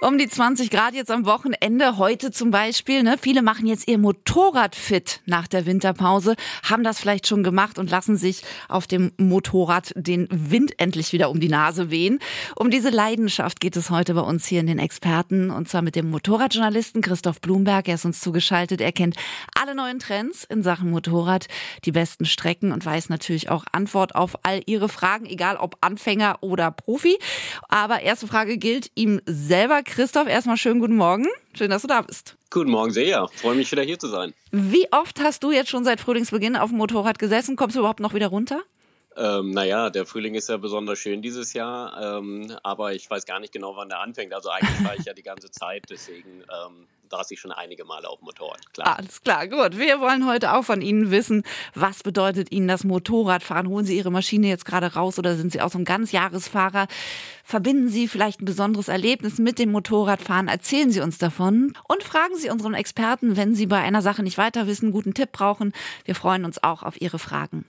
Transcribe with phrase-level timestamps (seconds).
[0.00, 3.02] Um die 20 Grad jetzt am Wochenende, heute zum Beispiel.
[3.02, 3.16] Ne?
[3.18, 7.90] Viele machen jetzt ihr Motorrad fit nach der Winterpause, haben das vielleicht schon gemacht und
[7.90, 12.18] lassen sich auf dem Motorrad den Wind endlich wieder um die Nase wehen.
[12.56, 15.96] Um diese Leidenschaft geht es heute bei uns hier in den Experten und zwar mit
[15.96, 17.88] dem Motorradjournalisten Christoph Blumberg.
[17.88, 18.82] Er ist uns zugeschaltet.
[18.82, 19.16] Er kennt
[19.58, 21.46] alle neuen Trends in Sachen Motorrad,
[21.86, 26.38] die besten Strecken und weiß natürlich auch Antwort auf all Ihre Fragen, egal ob Anfänger
[26.42, 27.18] oder Profi.
[27.68, 29.85] Aber erste Frage gilt ihm selber.
[29.86, 31.26] Christoph, erstmal schönen guten Morgen.
[31.54, 32.36] Schön, dass du da bist.
[32.50, 33.28] Guten Morgen, sehr.
[33.28, 34.34] Freue mich wieder hier zu sein.
[34.50, 37.56] Wie oft hast du jetzt schon seit Frühlingsbeginn auf dem Motorrad gesessen?
[37.56, 38.62] Kommst du überhaupt noch wieder runter?
[39.16, 43.40] Ähm, naja, der Frühling ist ja besonders schön dieses Jahr, ähm, aber ich weiß gar
[43.40, 44.34] nicht genau, wann der anfängt.
[44.34, 48.08] Also eigentlich war ich ja die ganze Zeit, deswegen ähm, saß ich schon einige Male
[48.08, 48.72] auf dem Motorrad.
[48.72, 48.98] Klar.
[48.98, 49.78] Alles klar, gut.
[49.78, 51.42] Wir wollen heute auch von Ihnen wissen,
[51.74, 53.68] was bedeutet Ihnen das Motorradfahren?
[53.68, 56.86] Holen Sie Ihre Maschine jetzt gerade raus oder sind Sie auch so ein Ganzjahresfahrer?
[57.44, 60.48] Verbinden Sie vielleicht ein besonderes Erlebnis mit dem Motorradfahren?
[60.48, 64.38] Erzählen Sie uns davon und fragen Sie unseren Experten, wenn Sie bei einer Sache nicht
[64.38, 65.72] weiter wissen, guten Tipp brauchen.
[66.04, 67.64] Wir freuen uns auch auf Ihre Fragen.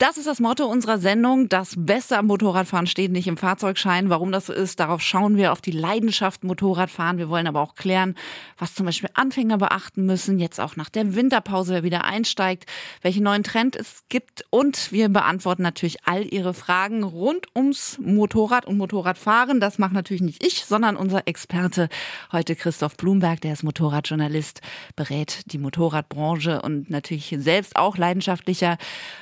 [0.00, 1.50] Das ist das Motto unserer Sendung.
[1.50, 4.08] Das Beste am Motorradfahren steht nicht im Fahrzeugschein.
[4.08, 7.18] Warum das so ist, darauf schauen wir auf die Leidenschaft Motorradfahren.
[7.18, 8.14] Wir wollen aber auch klären,
[8.56, 12.64] was zum Beispiel Anfänger beachten müssen, jetzt auch nach der Winterpause, wer wieder einsteigt,
[13.02, 14.42] welche neuen Trends es gibt.
[14.48, 19.60] Und wir beantworten natürlich all Ihre Fragen rund ums Motorrad und Motorradfahren.
[19.60, 21.90] Das macht natürlich nicht ich, sondern unser Experte
[22.32, 24.62] heute Christoph Blumberg, der ist Motorradjournalist,
[24.96, 28.78] berät die Motorradbranche und natürlich selbst auch leidenschaftlicher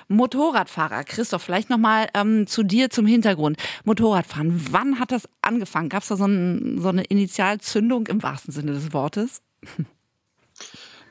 [0.06, 1.04] Motorrad Motorradfahrer.
[1.04, 3.56] Christoph, vielleicht nochmal ähm, zu dir zum Hintergrund.
[3.84, 5.88] Motorradfahren, wann hat das angefangen?
[5.88, 9.42] Gab es da so, ein, so eine Initialzündung im wahrsten Sinne des Wortes?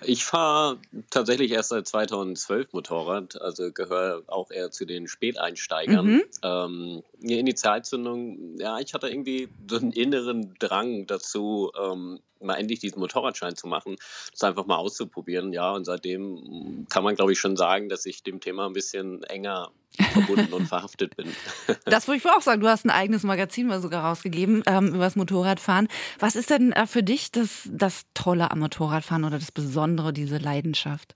[0.02, 0.78] Ich fahre
[1.10, 6.06] tatsächlich erst seit 2012 Motorrad, also gehöre auch eher zu den Späteinsteigern.
[6.06, 6.24] Mhm.
[6.44, 12.80] Ähm, die Initialzündung, ja, ich hatte irgendwie so einen inneren Drang dazu, ähm, mal endlich
[12.80, 13.98] diesen Motorradschein zu machen,
[14.32, 15.54] das einfach mal auszuprobieren.
[15.54, 19.24] Ja, und seitdem kann man, glaube ich, schon sagen, dass ich dem Thema ein bisschen
[19.24, 19.72] enger
[20.06, 21.28] verbunden und verhaftet bin.
[21.86, 22.62] Das würde ich auch sagen.
[22.62, 25.88] Du hast ein eigenes Magazin mal sogar rausgegeben ähm, über das Motorradfahren.
[26.20, 30.38] Was ist denn äh, für dich das, das Tolle am Motorradfahren oder das Besondere, diese
[30.38, 31.16] Leidenschaft?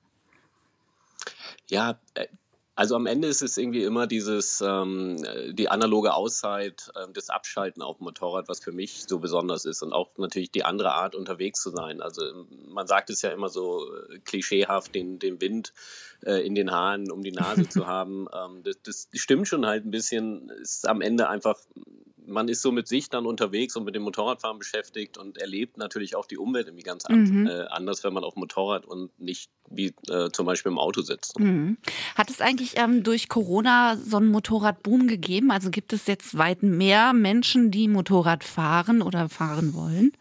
[1.70, 2.28] Ja, äh,
[2.81, 7.84] also am Ende ist es irgendwie immer dieses, ähm, die analoge Auszeit, äh, das Abschalten
[7.84, 11.14] auf dem Motorrad, was für mich so besonders ist und auch natürlich die andere Art
[11.14, 12.02] unterwegs zu sein.
[12.02, 12.24] Also
[12.68, 15.74] man sagt es ja immer so äh, klischeehaft, den, den Wind
[16.25, 18.25] äh, in den Haaren um die Nase zu haben.
[18.34, 21.59] Ähm, das, das stimmt schon halt ein bisschen, ist am Ende einfach
[22.26, 26.16] man ist so mit sich dann unterwegs und mit dem Motorradfahren beschäftigt und erlebt natürlich
[26.16, 27.48] auch die Umwelt irgendwie ganz mhm.
[27.48, 31.02] äh, anders, wenn man auf dem Motorrad und nicht wie äh, zum Beispiel im Auto
[31.02, 31.40] sitzt.
[31.40, 31.78] Mhm.
[32.16, 35.52] Hat es eigentlich ähm, durch Corona so einen Motorradboom gegeben?
[35.52, 40.12] Also gibt es jetzt weit mehr Menschen, die Motorrad fahren oder fahren wollen?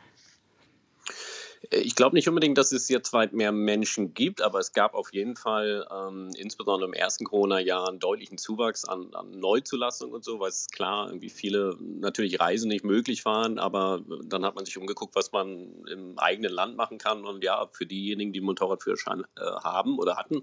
[1.72, 5.12] Ich glaube nicht unbedingt, dass es jetzt weit mehr Menschen gibt, aber es gab auf
[5.12, 10.41] jeden Fall ähm, insbesondere im ersten Corona-Jahr einen deutlichen Zuwachs an, an Neuzulassungen und so,
[10.41, 14.78] weil es klar irgendwie viele natürlich Reisen nicht möglich waren, aber dann hat man sich
[14.78, 19.41] umgeguckt, was man im eigenen Land machen kann und ja, für diejenigen, die Motorradführerschein äh,
[19.41, 20.38] haben oder hatten,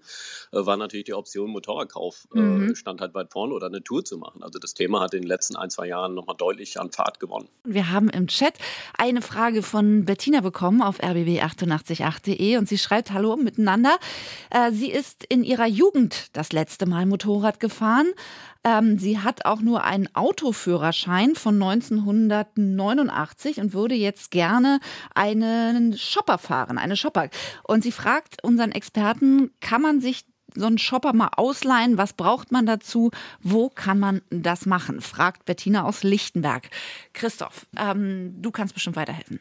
[0.54, 2.76] äh, war natürlich die Option Motorradkauf äh, mhm.
[2.76, 4.44] stand halt weit vorne oder eine Tour zu machen.
[4.44, 7.50] Also das Thema hat in den letzten ein, zwei Jahren nochmal deutlich an Fahrt gewonnen.
[7.66, 8.54] Wir haben im Chat
[8.98, 13.98] eine Frage von Bettina bekommen auf RB rbb888.de und sie schreibt Hallo miteinander.
[14.50, 18.08] Äh, sie ist in ihrer Jugend das letzte Mal Motorrad gefahren.
[18.64, 24.80] Ähm, sie hat auch nur einen Autoführerschein von 1989 und würde jetzt gerne
[25.16, 27.30] einen Shopper fahren, eine Shopper.
[27.64, 30.26] Und sie fragt unseren Experten, kann man sich
[30.56, 31.98] so einen Shopper mal ausleihen?
[31.98, 33.12] Was braucht man dazu?
[33.42, 35.02] Wo kann man das machen?
[35.02, 36.70] Fragt Bettina aus Lichtenberg.
[37.14, 39.40] Christoph, ähm, du kannst bestimmt weiterhelfen.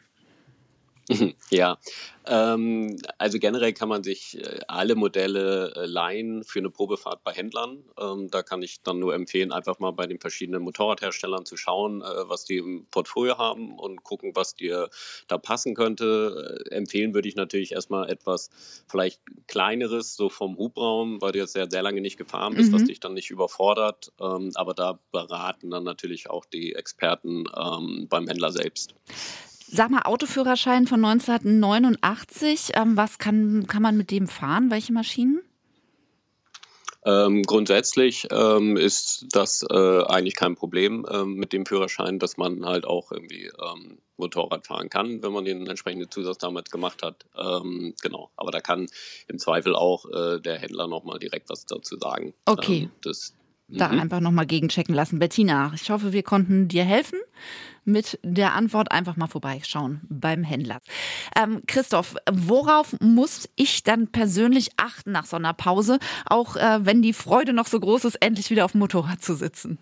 [1.49, 1.77] Ja,
[2.25, 7.31] ähm, also generell kann man sich äh, alle Modelle äh, leihen für eine Probefahrt bei
[7.31, 7.83] Händlern.
[7.97, 12.01] Ähm, da kann ich dann nur empfehlen, einfach mal bei den verschiedenen Motorradherstellern zu schauen,
[12.01, 14.89] äh, was die im Portfolio haben und gucken, was dir
[15.27, 16.65] da passen könnte.
[16.69, 18.49] Äh, empfehlen würde ich natürlich erstmal etwas
[18.89, 22.75] vielleicht kleineres, so vom Hubraum, weil du jetzt sehr, sehr lange nicht gefahren bist, mhm.
[22.75, 24.11] was dich dann nicht überfordert.
[24.19, 28.93] Ähm, aber da beraten dann natürlich auch die Experten ähm, beim Händler selbst.
[29.69, 34.71] Sag mal, Autoführerschein von 1989, ähm, was kann, kann man mit dem fahren?
[34.71, 35.41] Welche Maschinen?
[37.05, 42.65] Ähm, grundsätzlich ähm, ist das äh, eigentlich kein Problem ähm, mit dem Führerschein, dass man
[42.65, 47.25] halt auch irgendwie ähm, Motorrad fahren kann, wenn man den entsprechenden Zusatz damals gemacht hat.
[47.37, 48.87] Ähm, genau, aber da kann
[49.27, 52.33] im Zweifel auch äh, der Händler nochmal direkt was dazu sagen.
[52.45, 52.89] Okay.
[53.01, 53.33] das
[53.67, 53.99] da mhm.
[53.99, 55.19] einfach nochmal gegenchecken lassen.
[55.19, 57.19] Bettina, ich hoffe, wir konnten dir helfen
[57.83, 58.91] mit der Antwort.
[58.91, 60.79] Einfach mal vorbeischauen beim Händler.
[61.35, 67.01] Ähm, Christoph, worauf muss ich dann persönlich achten nach so einer Pause, auch äh, wenn
[67.01, 69.79] die Freude noch so groß ist, endlich wieder auf dem Motorrad zu sitzen?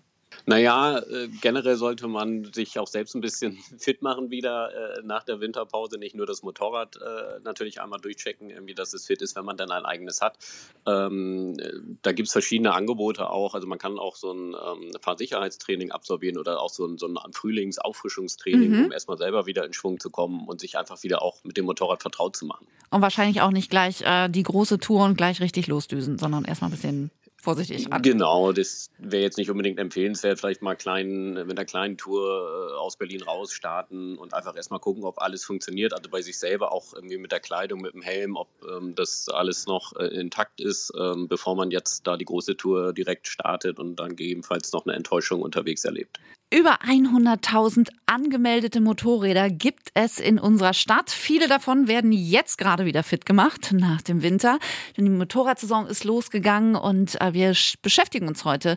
[0.48, 5.24] Naja, äh, generell sollte man sich auch selbst ein bisschen fit machen wieder äh, nach
[5.24, 5.98] der Winterpause.
[5.98, 9.56] Nicht nur das Motorrad äh, natürlich einmal durchchecken, irgendwie, dass es fit ist, wenn man
[9.56, 10.38] dann ein eigenes hat.
[10.86, 11.56] Ähm,
[12.02, 13.54] da gibt es verschiedene Angebote auch.
[13.54, 17.32] Also man kann auch so ein ähm, Fahrsicherheitstraining absolvieren oder auch so ein, so ein
[17.32, 18.84] Frühlingsauffrischungstraining, mhm.
[18.86, 21.64] um erstmal selber wieder in Schwung zu kommen und sich einfach wieder auch mit dem
[21.64, 22.68] Motorrad vertraut zu machen.
[22.90, 26.70] Und wahrscheinlich auch nicht gleich äh, die große Tour und gleich richtig losdüsen, sondern erstmal
[26.70, 27.10] ein bisschen
[27.46, 28.02] vorsichtig ran.
[28.02, 32.74] Genau, das wäre jetzt nicht unbedingt empfehlenswert, vielleicht mal klein, mit einer kleinen Tour äh,
[32.74, 36.72] aus Berlin raus starten und einfach erstmal gucken, ob alles funktioniert, also bei sich selber
[36.72, 40.60] auch irgendwie mit der Kleidung, mit dem Helm, ob ähm, das alles noch äh, intakt
[40.60, 44.84] ist, ähm, bevor man jetzt da die große Tour direkt startet und dann gegebenenfalls noch
[44.84, 46.18] eine Enttäuschung unterwegs erlebt.
[46.54, 51.10] Über 100.000 angemeldete Motorräder gibt es in unserer Stadt.
[51.10, 54.60] Viele davon werden jetzt gerade wieder fit gemacht nach dem Winter.
[54.96, 57.52] Denn die Motorradsaison ist losgegangen und äh, wir
[57.82, 58.76] beschäftigen uns heute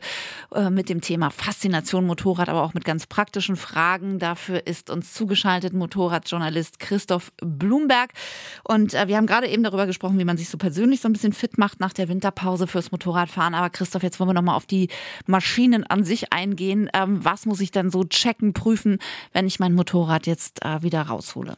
[0.51, 4.17] äh, mit dem Thema Faszination Motorrad, aber auch mit ganz praktischen Fragen.
[4.17, 8.13] Dafür ist uns zugeschaltet Motorradjournalist Christoph Blumberg.
[8.63, 11.13] Und äh, wir haben gerade eben darüber gesprochen, wie man sich so persönlich so ein
[11.13, 13.53] bisschen fit macht nach der Winterpause fürs Motorradfahren.
[13.53, 14.89] Aber Christoph, jetzt wollen wir nochmal auf die
[15.27, 16.89] Maschinen an sich eingehen.
[16.95, 18.99] Ähm, was muss muss ich dann so checken, prüfen,
[19.33, 21.57] wenn ich mein Motorrad jetzt äh, wieder raushole?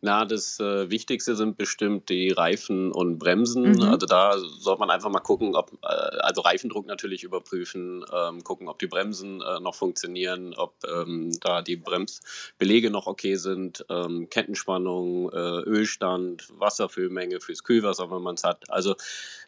[0.00, 3.72] Na, das äh, Wichtigste sind bestimmt die Reifen und Bremsen.
[3.72, 3.82] Mhm.
[3.82, 8.68] Also da sollte man einfach mal gucken, ob, äh, also Reifendruck natürlich überprüfen, ähm, gucken,
[8.68, 14.28] ob die Bremsen äh, noch funktionieren, ob ähm, da die Bremsbelege noch okay sind, ähm,
[14.30, 18.70] Kettenspannung, äh, Ölstand, Wasserfüllmenge fürs Kühlwasser, wenn man es hat.
[18.70, 18.94] Also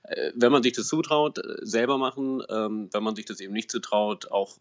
[0.03, 3.55] äh, wenn man sich das zutraut, äh, selber machen, ähm, wenn man sich das eben
[3.55, 4.59] nicht zutraut, auch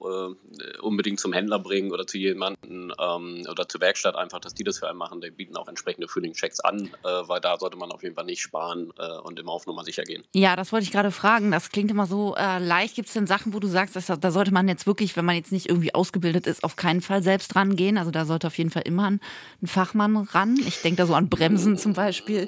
[0.81, 4.79] unbedingt zum Händler bringen oder zu jemandem ähm, oder zur Werkstatt einfach, dass die das
[4.79, 5.21] für einen machen.
[5.21, 8.41] Die bieten auch entsprechende Frühlingschecks an, äh, weil da sollte man auf jeden Fall nicht
[8.41, 10.23] sparen äh, und immer auf Nummer sicher gehen.
[10.35, 11.49] Ja, das wollte ich gerade fragen.
[11.49, 12.95] Das klingt immer so äh, leicht.
[12.95, 15.35] Gibt es denn Sachen, wo du sagst, dass, da sollte man jetzt wirklich, wenn man
[15.35, 17.97] jetzt nicht irgendwie ausgebildet ist, auf keinen Fall selbst rangehen?
[17.97, 19.19] Also da sollte auf jeden Fall immer ein,
[19.63, 20.59] ein Fachmann ran.
[20.67, 22.47] Ich denke da so an Bremsen zum Beispiel.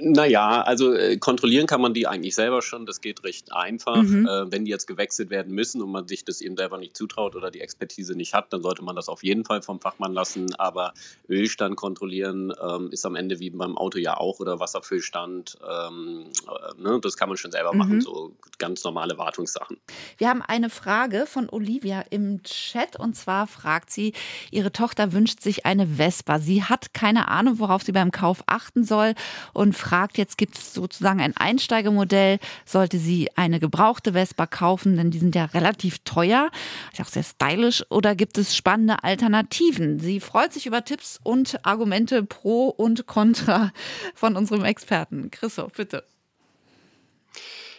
[0.00, 2.86] Naja, also äh, kontrollieren kann man die eigentlich selber schon.
[2.86, 4.02] Das geht recht einfach.
[4.02, 4.26] Mhm.
[4.26, 7.36] Äh, wenn die jetzt gewechselt werden müssen und man sich das eben selber nicht zutraut
[7.36, 10.54] oder die Expertise nicht hat, dann sollte man das auf jeden Fall vom Fachmann lassen.
[10.56, 10.92] Aber
[11.28, 15.58] Ölstand kontrollieren ähm, ist am Ende wie beim Auto ja auch oder Wasserfüllstand.
[15.66, 17.00] Ähm, äh, ne?
[17.00, 17.78] Das kann man schon selber mhm.
[17.78, 19.78] machen, so ganz normale Wartungssachen.
[20.18, 24.12] Wir haben eine Frage von Olivia im Chat und zwar fragt sie,
[24.50, 26.38] ihre Tochter wünscht sich eine Vespa.
[26.38, 29.14] Sie hat keine Ahnung, worauf sie beim Kauf achten soll
[29.52, 35.10] und fragt, jetzt gibt es sozusagen ein Einsteigermodell, sollte sie eine gebrauchte Vespa kaufen, denn
[35.10, 36.50] die sind ja relativ teuer,
[36.92, 40.00] ist auch sehr stylisch, oder gibt es spannende Alternativen?
[40.00, 43.72] Sie freut sich über Tipps und Argumente pro und contra
[44.14, 45.30] von unserem Experten.
[45.30, 46.04] Christoph, bitte.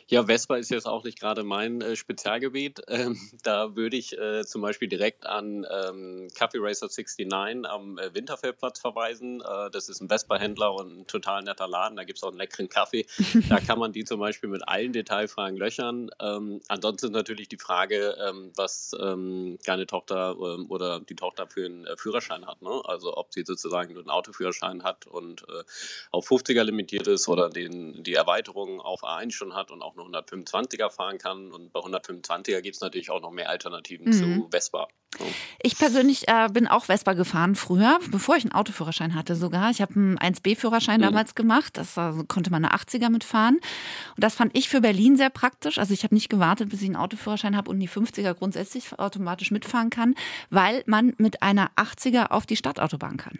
[0.10, 2.82] Ja, Vespa ist jetzt auch nicht gerade mein äh, Spezialgebiet.
[2.98, 8.14] Ähm, da würde ich äh, zum Beispiel direkt an ähm, Coffee Racer 69 am äh,
[8.16, 9.42] Winterfeldplatz verweisen.
[9.42, 11.96] Äh, das ist ein Vespa-Händler und ein total netter Laden.
[11.96, 13.06] Da gibt es auch einen leckeren Kaffee.
[13.50, 16.10] da kann man die zum Beispiel mit allen Detailfragen löchern.
[16.20, 21.66] Ähm, ansonsten natürlich die Frage, ähm, was ähm, deine Tochter ähm, oder die Tochter für
[21.66, 22.62] einen äh, Führerschein hat.
[22.62, 22.82] Ne?
[22.86, 25.64] Also ob sie sozusagen nur einen Autoführerschein hat und äh,
[26.12, 30.20] auf 50er limitiert ist oder den, die Erweiterung auf A1 schon hat und auch eine
[30.20, 31.52] 125er fahren kann.
[31.52, 34.12] Und bei 125er gibt es natürlich auch noch mehr Alternativen mhm.
[34.14, 34.88] zu Vespa.
[35.18, 35.26] So.
[35.64, 39.72] Ich persönlich äh, bin auch Vespa gefahren früher, bevor ich einen Autoführerschein hatte sogar.
[39.72, 41.06] Ich habe einen 1B-Führerschein mhm.
[41.06, 41.78] damals gemacht.
[41.78, 43.56] Das also, konnte man eine 80er mitfahren.
[43.56, 45.78] Und das fand ich für Berlin sehr praktisch.
[45.78, 49.52] Also ich habe nicht gewartet, bis ich einen Autoführerschein habe und die 50er grundsätzlich automatisch
[49.52, 50.16] mitfahren kann,
[50.50, 53.40] weil man mit einer 80er auf die Stadtautobahn kann.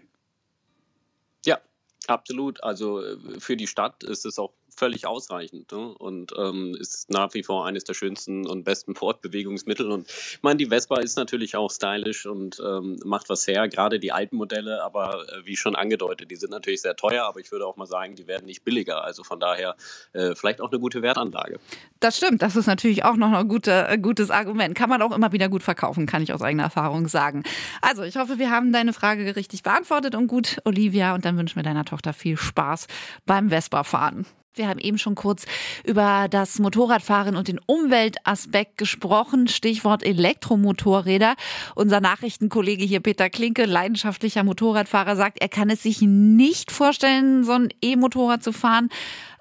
[1.46, 1.60] Ja,
[2.08, 2.64] absolut.
[2.64, 5.90] Also äh, für die Stadt ist es auch völlig ausreichend ne?
[5.98, 9.92] und ähm, ist nach wie vor eines der schönsten und besten Fortbewegungsmittel.
[9.92, 14.00] Und ich meine, die Vespa ist natürlich auch stylisch und ähm, macht was her, gerade
[14.00, 17.52] die alten Modelle, aber äh, wie schon angedeutet, die sind natürlich sehr teuer, aber ich
[17.52, 19.04] würde auch mal sagen, die werden nicht billiger.
[19.04, 19.76] Also von daher
[20.14, 21.60] äh, vielleicht auch eine gute Wertanlage.
[22.00, 24.76] Das stimmt, das ist natürlich auch noch ein gute, äh, gutes Argument.
[24.76, 27.44] Kann man auch immer wieder gut verkaufen, kann ich aus eigener Erfahrung sagen.
[27.82, 31.56] Also ich hoffe, wir haben deine Frage richtig beantwortet und gut, Olivia, und dann wünschen
[31.56, 32.88] wir deiner Tochter viel Spaß
[33.26, 34.26] beim Vespa-Fahren.
[34.58, 35.46] Wir haben eben schon kurz
[35.84, 39.48] über das Motorradfahren und den Umweltaspekt gesprochen.
[39.48, 41.36] Stichwort Elektromotorräder.
[41.76, 47.54] Unser Nachrichtenkollege hier Peter Klinke, leidenschaftlicher Motorradfahrer, sagt, er kann es sich nicht vorstellen, so
[47.54, 48.90] ein E-Motorrad zu fahren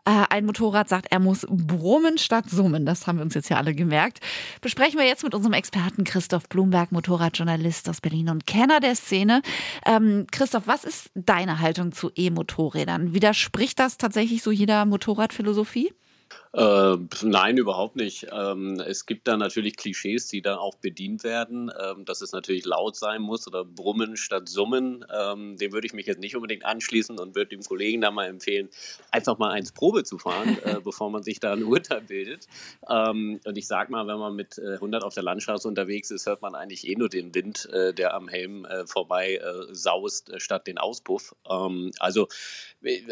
[0.06, 2.86] ein Motorrad sagt, er muss brummen statt summen.
[2.86, 4.20] Das haben wir uns jetzt ja alle gemerkt.
[4.60, 9.42] Besprechen wir jetzt mit unserem Experten Christoph Blumberg, Motorradjournalist aus Berlin und Kenner der Szene.
[9.84, 13.14] Ähm, Christoph, was ist deine Haltung zu E-Motorrädern?
[13.14, 15.92] Widerspricht das tatsächlich so jeder Motorradphilosophie?
[16.56, 18.28] Äh, nein, überhaupt nicht.
[18.32, 22.64] Ähm, es gibt da natürlich Klischees, die dann auch bedient werden, ähm, dass es natürlich
[22.64, 25.04] laut sein muss oder brummen statt summen.
[25.14, 28.26] Ähm, dem würde ich mich jetzt nicht unbedingt anschließen und würde dem Kollegen da mal
[28.26, 28.70] empfehlen,
[29.10, 32.46] einfach mal eins Probe zu fahren, äh, bevor man sich da ein Urteil bildet.
[32.88, 36.24] Ähm, und ich sag mal, wenn man mit äh, 100 auf der Landstraße unterwegs ist,
[36.24, 40.32] hört man eigentlich eh nur den Wind, äh, der am Helm äh, vorbei äh, saust,
[40.40, 41.34] statt den Auspuff.
[41.50, 42.28] Ähm, also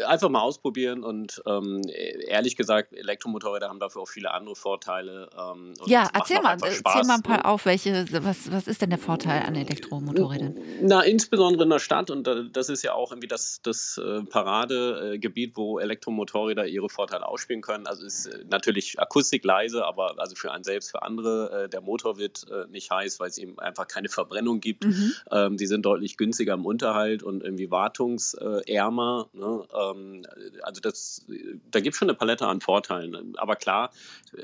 [0.07, 1.83] einfach mal ausprobieren und ähm,
[2.27, 2.93] ehrlich gesagt,
[3.35, 5.29] Elektromotorräder haben dafür auch viele andere Vorteile.
[5.37, 8.99] Ähm, ja, erzähl mal, erzähl mal ein paar auf, welche, was, was ist denn der
[8.99, 10.57] Vorteil an Elektromotorrädern?
[10.81, 15.55] Na, insbesondere in der Stadt und das ist ja auch irgendwie das, das äh, Paradegebiet,
[15.55, 17.87] wo Elektromotorräder ihre Vorteile ausspielen können.
[17.87, 21.81] Also ist äh, natürlich Akustik leise, aber also für einen selbst, für andere, äh, der
[21.81, 24.85] Motor wird nicht heiß, weil es eben einfach keine Verbrennung gibt.
[24.85, 25.13] Mhm.
[25.31, 29.27] Ähm, die sind deutlich günstiger im Unterhalt und irgendwie wartungsärmer.
[29.33, 29.63] Ne?
[29.73, 30.25] Ähm,
[30.61, 31.25] also das,
[31.71, 33.14] da gibt es schon eine Palette an Vorteilen.
[33.37, 33.91] Aber klar,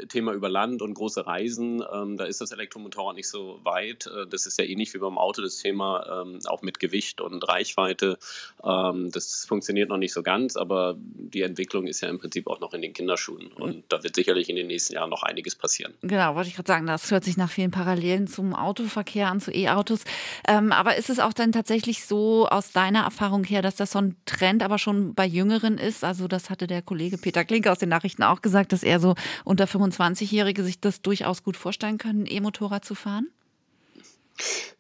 [0.09, 4.07] Thema über Land und große Reisen, ähm, da ist das Elektromotorrad nicht so weit.
[4.07, 7.47] Äh, das ist ja ähnlich wie beim Auto das Thema, ähm, auch mit Gewicht und
[7.47, 8.17] Reichweite.
[8.63, 12.59] Ähm, das funktioniert noch nicht so ganz, aber die Entwicklung ist ja im Prinzip auch
[12.59, 13.47] noch in den Kinderschuhen.
[13.47, 15.93] Und da wird sicherlich in den nächsten Jahren noch einiges passieren.
[16.01, 19.51] Genau, wollte ich gerade sagen, das hört sich nach vielen Parallelen zum Autoverkehr an, zu
[19.51, 20.03] E-Autos.
[20.47, 23.99] Ähm, aber ist es auch dann tatsächlich so aus deiner Erfahrung her, dass das so
[23.99, 26.03] ein Trend aber schon bei Jüngeren ist?
[26.03, 29.15] Also das hatte der Kollege Peter Klinke aus den Nachrichten auch gesagt, dass er so
[29.43, 33.27] unter 25-Jährige sich das durchaus gut vorstellen können, E-Motorrad zu fahren?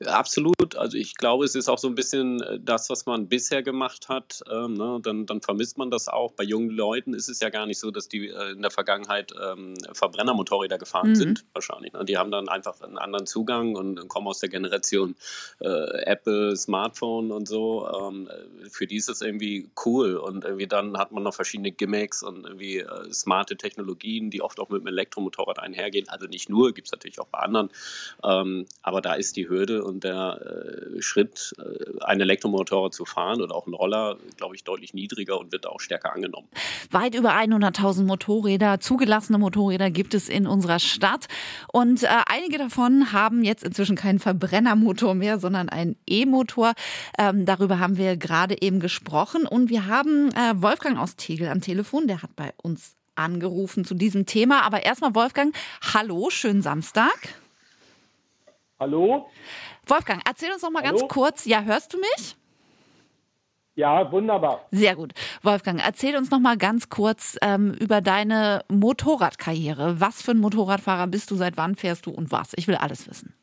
[0.05, 0.75] Absolut.
[0.75, 4.09] Also ich glaube, es ist auch so ein bisschen äh, das, was man bisher gemacht
[4.09, 4.41] hat.
[4.51, 4.99] Ähm, ne?
[5.01, 6.31] dann, dann, vermisst man das auch.
[6.31, 9.33] Bei jungen Leuten ist es ja gar nicht so, dass die äh, in der Vergangenheit
[9.41, 11.15] ähm, Verbrennermotorräder gefahren mhm.
[11.15, 11.93] sind, wahrscheinlich.
[11.93, 12.05] Ne?
[12.05, 15.15] Die haben dann einfach einen anderen Zugang und kommen aus der Generation
[15.59, 17.87] äh, Apple, Smartphone und so.
[17.87, 18.29] Ähm,
[18.69, 20.15] für die ist es irgendwie cool.
[20.17, 24.59] Und irgendwie dann hat man noch verschiedene Gimmicks und irgendwie äh, smarte Technologien, die oft
[24.59, 26.09] auch mit dem Elektromotorrad einhergehen.
[26.09, 27.69] Also nicht nur, gibt es natürlich auch bei anderen.
[28.23, 33.41] Ähm, aber da ist die Hürde und der äh, Schritt, äh, ein Elektromotorrad zu fahren
[33.41, 36.47] oder auch ein Roller, glaube ich, deutlich niedriger und wird auch stärker angenommen.
[36.89, 41.27] Weit über 100.000 Motorräder, zugelassene Motorräder gibt es in unserer Stadt
[41.71, 46.73] und äh, einige davon haben jetzt inzwischen keinen Verbrennermotor mehr, sondern einen E-Motor.
[47.19, 51.61] Ähm, darüber haben wir gerade eben gesprochen und wir haben äh, Wolfgang aus Tegel am
[51.61, 54.63] Telefon, der hat bei uns angerufen zu diesem Thema.
[54.63, 55.55] Aber erstmal Wolfgang,
[55.93, 57.35] hallo, schönen Samstag.
[58.81, 59.29] Hallo?
[59.85, 60.97] Wolfgang, erzähl uns noch mal Hallo?
[60.97, 61.45] ganz kurz.
[61.45, 62.35] Ja, hörst du mich?
[63.75, 64.65] Ja, wunderbar.
[64.71, 65.13] Sehr gut.
[65.43, 70.01] Wolfgang, erzähl uns noch mal ganz kurz ähm, über deine Motorradkarriere.
[70.01, 71.35] Was für ein Motorradfahrer bist du?
[71.35, 72.53] Seit wann fährst du und was?
[72.55, 73.35] Ich will alles wissen.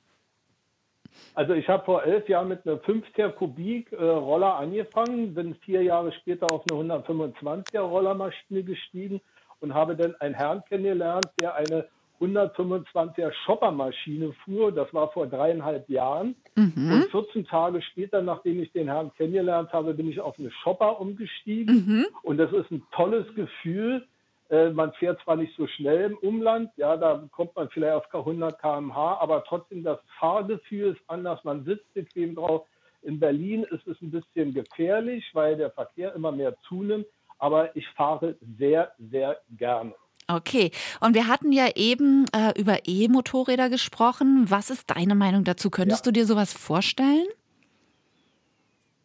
[1.35, 5.85] Also ich habe vor elf Jahren mit einer 50er Kubik äh, Roller angefangen, bin vier
[5.85, 9.21] Jahre später auf eine 125er Rollermaschine gestiegen
[9.61, 11.87] und habe dann einen Herrn kennengelernt, der eine
[12.20, 14.72] 125er Shoppermaschine fuhr.
[14.72, 16.34] Das war vor dreieinhalb Jahren.
[16.56, 16.92] Mhm.
[16.92, 21.00] Und 14 Tage später, nachdem ich den Herrn kennengelernt habe, bin ich auf eine Shopper
[21.00, 21.87] umgestiegen.
[21.87, 22.06] Mhm.
[22.22, 24.06] Und das ist ein tolles Gefühl.
[24.50, 28.14] Äh, man fährt zwar nicht so schnell im Umland, ja, da kommt man vielleicht auf
[28.14, 31.44] 100 km/h, aber trotzdem das Fahrgefühl ist anders.
[31.44, 32.66] Man sitzt bequem drauf.
[33.02, 37.06] In Berlin ist es ein bisschen gefährlich, weil der Verkehr immer mehr zunimmt.
[37.38, 39.94] Aber ich fahre sehr, sehr gerne.
[40.30, 44.44] Okay, und wir hatten ja eben äh, über E-Motorräder gesprochen.
[44.49, 45.70] Was ist deine Meinung dazu?
[45.70, 46.12] Könntest ja.
[46.12, 47.26] du dir sowas vorstellen?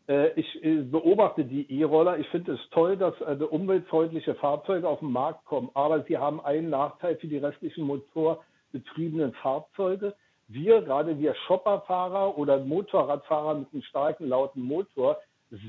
[0.09, 2.17] Äh, ich äh, beobachte die E-Roller.
[2.17, 5.69] Ich finde es toll, dass äh, umweltfreundliche Fahrzeuge auf den Markt kommen.
[5.75, 10.15] Aber sie haben einen Nachteil für die restlichen motorbetriebenen Fahrzeuge.
[10.49, 15.19] Wir, gerade wir Shopperfahrer oder Motorradfahrer mit einem starken, lauten Motor,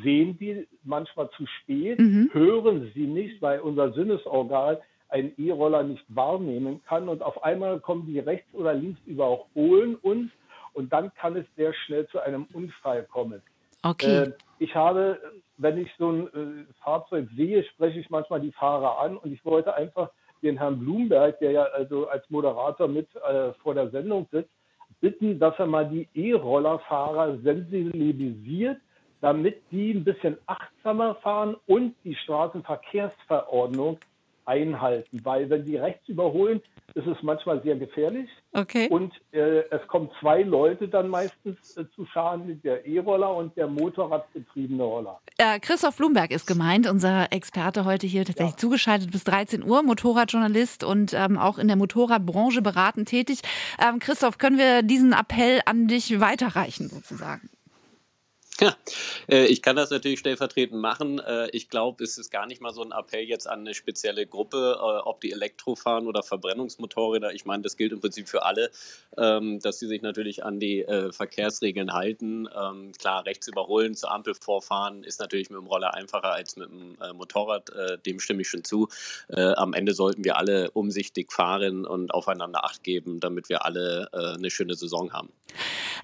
[0.02, 2.30] sehen die manchmal zu spät, mhm.
[2.32, 4.78] hören sie nicht, weil unser Sinnesorgan
[5.14, 7.08] ein E-Roller nicht wahrnehmen kann.
[7.08, 10.30] Und auf einmal kommen die rechts oder links überholen uns
[10.72, 13.40] und dann kann es sehr schnell zu einem Unfall kommen.
[13.84, 14.24] Okay.
[14.24, 15.20] Äh, ich habe,
[15.56, 19.44] wenn ich so ein äh, Fahrzeug sehe, spreche ich manchmal die Fahrer an und ich
[19.44, 20.10] wollte einfach
[20.42, 24.50] den Herrn Blumberg, der ja also als Moderator mit äh, vor der Sendung sitzt,
[25.00, 28.78] bitten, dass er mal die E-Rollerfahrer sensibilisiert,
[29.20, 33.98] damit die ein bisschen achtsamer fahren und die Straßenverkehrsverordnung
[34.46, 36.60] einhalten, weil wenn die rechts überholen,
[36.94, 38.28] ist es manchmal sehr gefährlich.
[38.52, 38.88] Okay.
[38.88, 43.66] Und äh, es kommen zwei Leute dann meistens äh, zu Schaden, der E-Roller und der
[43.66, 45.20] Motorradbetriebene Roller.
[45.38, 48.58] Äh, Christoph Blumberg ist gemeint, unser Experte heute hier tatsächlich ja.
[48.58, 53.40] zugeschaltet bis 13 Uhr, Motorradjournalist und ähm, auch in der Motorradbranche beratend tätig.
[53.82, 57.50] Ähm, Christoph, können wir diesen Appell an dich weiterreichen sozusagen?
[58.60, 58.76] Ja,
[59.28, 61.18] äh, ich kann das natürlich stellvertretend machen.
[61.18, 64.26] Äh, ich glaube, es ist gar nicht mal so ein Appell jetzt an eine spezielle
[64.26, 67.34] Gruppe, äh, ob die Elektro fahren oder Verbrennungsmotorräder.
[67.34, 68.70] Ich meine, das gilt im Prinzip für alle,
[69.18, 72.48] ähm, dass sie sich natürlich an die Verkehrsregeln halten.
[72.54, 76.68] Ähm, klar, rechts überholen, zur Ampel vorfahren ist natürlich mit dem Roller einfacher als mit
[76.68, 77.70] dem Motorrad.
[78.06, 78.88] Dem stimme ich schon zu.
[79.28, 84.50] Am Ende sollten wir alle umsichtig fahren und aufeinander Acht geben, damit wir alle eine
[84.50, 85.32] schöne Saison haben.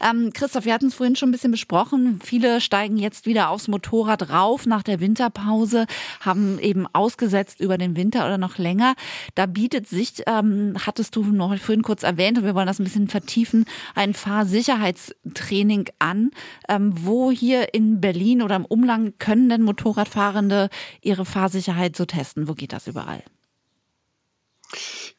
[0.00, 2.20] Ähm, Christoph, wir hatten es vorhin schon ein bisschen besprochen.
[2.24, 5.84] Viele Viele steigen jetzt wieder aufs Motorrad rauf nach der Winterpause,
[6.20, 8.94] haben eben ausgesetzt über den Winter oder noch länger.
[9.34, 12.84] Da bietet sich, ähm, hattest du noch vorhin kurz erwähnt, und wir wollen das ein
[12.84, 16.30] bisschen vertiefen, ein Fahrsicherheitstraining an.
[16.66, 20.70] Ähm, wo hier in Berlin oder im Umland können denn Motorradfahrende
[21.02, 22.48] ihre Fahrsicherheit so testen?
[22.48, 23.22] Wo geht das überall?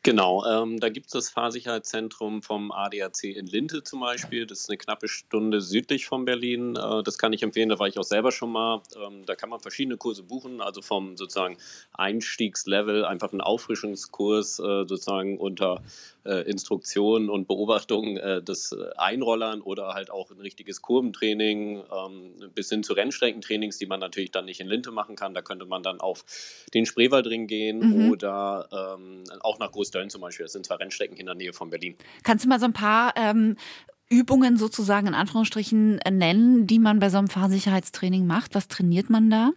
[0.04, 4.48] Genau, ähm, da gibt es das Fahrsicherheitszentrum vom ADAC in Linte zum Beispiel.
[4.48, 6.76] Das ist eine knappe Stunde südlich von Berlin.
[6.76, 8.82] Äh, das kann ich empfehlen, da war ich auch selber schon mal.
[8.96, 11.58] Ähm, da kann man verschiedene Kurse buchen, also vom sozusagen
[11.94, 15.84] Einstiegslevel, einfach einen Auffrischungskurs äh, sozusagen unter
[16.26, 22.70] äh, Instruktionen und Beobachtungen äh, des Einrollern oder halt auch ein richtiges Kurventraining ähm, bis
[22.70, 25.36] hin zu Rennstreckentrainings, die man natürlich dann nicht in Linte machen kann.
[25.36, 26.26] Da könnte man dann auf
[26.74, 28.12] den Spreewaldring gehen mhm.
[28.12, 30.46] oder ähm, auch nach Großdöllen zum Beispiel.
[30.46, 31.96] Das sind zwei Rennstrecken in der Nähe von Berlin.
[32.24, 33.58] Kannst du mal so ein paar ähm,
[34.10, 38.56] Übungen sozusagen in Anführungsstrichen nennen, die man bei so einem Fahrsicherheitstraining macht?
[38.56, 39.52] Was trainiert man da?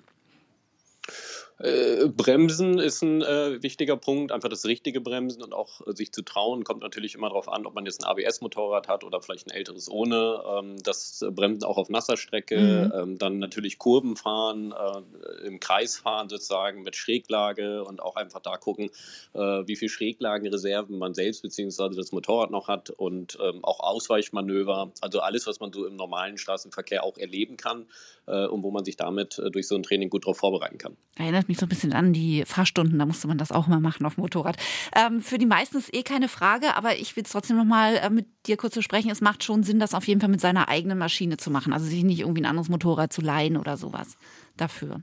[1.64, 6.12] Äh, Bremsen ist ein äh, wichtiger Punkt, einfach das richtige Bremsen und auch äh, sich
[6.12, 6.64] zu trauen.
[6.64, 9.90] Kommt natürlich immer darauf an, ob man jetzt ein ABS-Motorrad hat oder vielleicht ein älteres
[9.90, 10.42] ohne.
[10.46, 12.58] Ähm, das Bremsen auch auf nasser Strecke.
[12.58, 12.92] Mhm.
[13.00, 18.40] Ähm, dann natürlich Kurven fahren, äh, im Kreis fahren sozusagen mit Schräglage und auch einfach
[18.40, 18.90] da gucken,
[19.32, 21.94] äh, wie viel Schräglagenreserven man selbst bzw.
[21.94, 24.92] das Motorrad noch hat und ähm, auch Ausweichmanöver.
[25.00, 27.86] Also alles, was man so im normalen Straßenverkehr auch erleben kann
[28.26, 30.96] äh, und wo man sich damit durch so ein Training gut darauf vorbereiten kann.
[31.16, 33.80] Erinnert erinnert mich so ein bisschen an die Fahrstunden, da musste man das auch mal
[33.80, 34.56] machen auf Motorrad.
[34.94, 37.96] Ähm, für die meisten ist eh keine Frage, aber ich will es trotzdem noch mal
[37.96, 39.10] äh, mit dir kurz besprechen.
[39.10, 41.86] Es macht schon Sinn, das auf jeden Fall mit seiner eigenen Maschine zu machen, also
[41.86, 44.16] sich nicht irgendwie ein anderes Motorrad zu leihen oder sowas
[44.56, 45.00] dafür.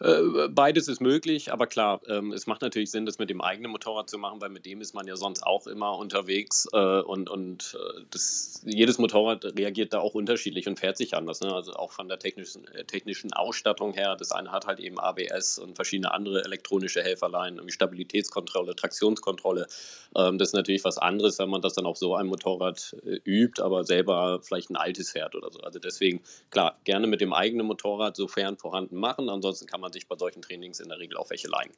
[0.00, 3.72] Äh, beides ist möglich, aber klar, ähm, es macht natürlich Sinn, das mit dem eigenen
[3.72, 7.28] Motorrad zu machen, weil mit dem ist man ja sonst auch immer unterwegs äh, und,
[7.28, 11.40] und äh, das, jedes Motorrad reagiert da auch unterschiedlich und fährt sich anders.
[11.40, 11.52] Ne?
[11.52, 14.14] Also auch von der technischen, technischen Ausstattung her.
[14.16, 19.66] Das eine hat halt eben ABS und verschiedene andere elektronische Helferlein, Stabilitätskontrolle, Traktionskontrolle.
[20.14, 23.60] Ähm, das ist natürlich was anderes, wenn man das dann auf so einem Motorrad übt,
[23.60, 25.58] aber selber vielleicht ein altes fährt oder so.
[25.60, 29.28] Also deswegen, klar, gerne mit dem eigenen Motorrad sofern vorhanden machen.
[29.28, 31.72] Ansonsten kann man man sich bei solchen Trainings in der Regel auch welche leihen.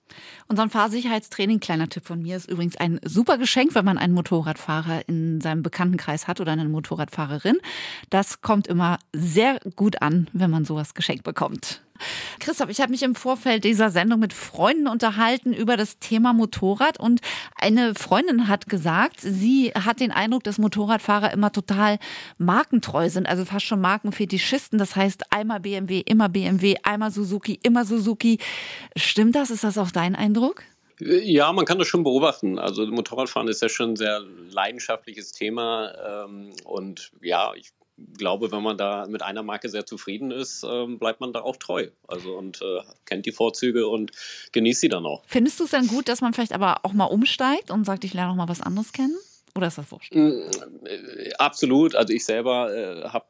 [0.49, 5.09] Unser Fahrsicherheitstraining, kleiner Tipp von mir, ist übrigens ein super Geschenk, wenn man einen Motorradfahrer
[5.09, 7.59] in seinem Bekanntenkreis hat oder eine Motorradfahrerin.
[8.11, 11.83] Das kommt immer sehr gut an, wenn man sowas geschenkt bekommt.
[12.39, 16.99] Christoph, ich habe mich im Vorfeld dieser Sendung mit Freunden unterhalten über das Thema Motorrad
[16.99, 17.21] und
[17.57, 21.99] eine Freundin hat gesagt, sie hat den Eindruck, dass Motorradfahrer immer total
[22.39, 24.79] markentreu sind, also fast schon Markenfetischisten.
[24.79, 28.39] Das heißt, einmal BMW, immer BMW, einmal Suzuki, immer Suzuki.
[28.97, 29.51] Stimmt das?
[29.51, 30.63] Ist das auch dein Eindruck?
[31.01, 32.59] Ja, man kann das schon beobachten.
[32.59, 35.93] Also Motorradfahren ist ja schon ein sehr leidenschaftliches Thema.
[36.27, 37.71] Ähm, und ja, ich
[38.17, 41.57] glaube, wenn man da mit einer Marke sehr zufrieden ist, ähm, bleibt man da auch
[41.57, 41.89] treu.
[42.07, 44.13] Also und äh, kennt die Vorzüge und
[44.53, 45.23] genießt sie dann auch.
[45.27, 48.15] Findest du es dann gut, dass man vielleicht aber auch mal umsteigt und sagt, ich
[48.15, 49.17] lerne auch mal was anderes kennen?
[49.57, 50.15] Oder ist das wurscht?
[50.15, 50.43] Mm,
[50.85, 51.97] äh, absolut.
[51.97, 53.27] Also ich selber äh, habe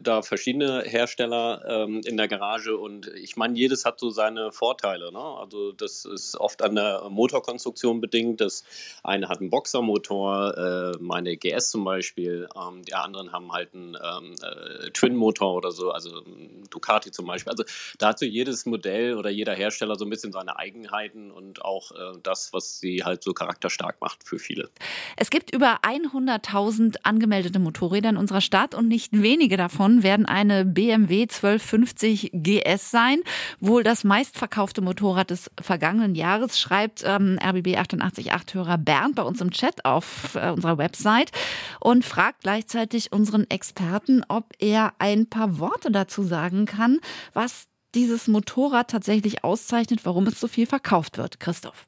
[0.00, 5.12] da verschiedene Hersteller ähm, in der Garage und ich meine, jedes hat so seine Vorteile.
[5.12, 5.18] Ne?
[5.18, 8.40] Also das ist oft an der Motorkonstruktion bedingt.
[8.40, 8.64] Das
[9.02, 12.48] eine hat einen Boxermotor, äh, meine GS zum Beispiel.
[12.56, 16.22] Ähm, die anderen haben halt einen ähm, äh, Twin-Motor oder so, also
[16.70, 17.50] Ducati zum Beispiel.
[17.50, 17.64] Also
[17.98, 21.90] da hat so jedes Modell oder jeder Hersteller so ein bisschen seine Eigenheiten und auch
[21.92, 24.70] äh, das, was sie halt so charakterstark macht für viele.
[25.16, 30.64] Es gibt über 100.000 angemeldete Motorräder in unserer Stadt und nicht wenige davon werden eine
[30.64, 33.20] BMW 1250 GS sein.
[33.60, 39.50] Wohl das meistverkaufte Motorrad des vergangenen Jahres, schreibt ähm, RBB 888-Hörer Bernd bei uns im
[39.50, 41.32] Chat auf äh, unserer Website
[41.80, 47.00] und fragt gleichzeitig unseren Experten, ob er ein paar Worte dazu sagen kann,
[47.32, 51.40] was dieses Motorrad tatsächlich auszeichnet, warum es so viel verkauft wird.
[51.40, 51.87] Christoph.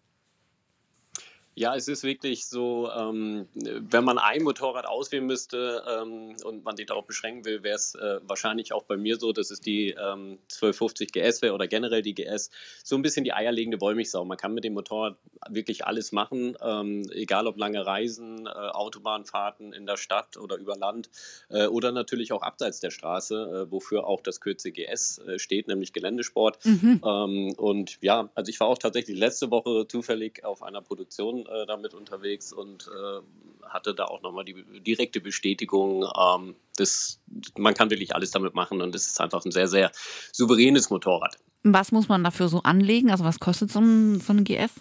[1.57, 6.77] Ja, es ist wirklich so, ähm, wenn man ein Motorrad auswählen müsste ähm, und man
[6.77, 9.89] sich darauf beschränken will, wäre es äh, wahrscheinlich auch bei mir so, dass es die
[9.91, 12.51] ähm, 1250 GS wäre oder generell die GS.
[12.85, 14.25] So ein bisschen die eierlegende Wollmilchsau.
[14.25, 15.17] Man kann mit dem Motorrad
[15.49, 20.77] wirklich alles machen, ähm, egal ob lange Reisen, äh, Autobahnfahrten in der Stadt oder über
[20.77, 21.11] Land
[21.49, 25.67] äh, oder natürlich auch abseits der Straße, äh, wofür auch das Kürzel GS äh, steht,
[25.67, 26.65] nämlich Geländesport.
[26.65, 27.03] Mhm.
[27.05, 31.67] Ähm, und ja, also ich war auch tatsächlich letzte Woche zufällig auf einer Produktion äh,
[31.67, 37.21] damit unterwegs und äh, hatte da auch nochmal die direkte Bestätigung, ähm, dass
[37.57, 39.93] man kann wirklich alles damit machen und es ist einfach ein sehr, sehr
[40.33, 41.37] souveränes Motorrad.
[41.63, 43.11] Was muss man dafür so anlegen?
[43.11, 44.73] Also was kostet so ein, so ein GS?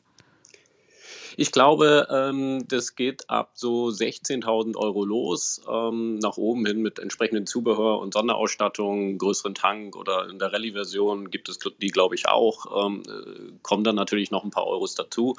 [1.42, 7.00] Ich glaube, ähm, das geht ab so 16.000 Euro los, ähm, nach oben hin mit
[7.00, 12.28] entsprechendem Zubehör und Sonderausstattung, größeren Tank oder in der Rallye-Version gibt es die, glaube ich,
[12.28, 12.86] auch.
[12.86, 15.38] Ähm, äh, kommen dann natürlich noch ein paar Euros dazu.